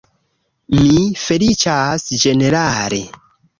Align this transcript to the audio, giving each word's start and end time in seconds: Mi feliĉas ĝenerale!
Mi 0.77 1.03
feliĉas 1.25 2.09
ĝenerale! 2.25 3.03